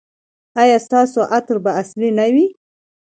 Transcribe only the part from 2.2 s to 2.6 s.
وي؟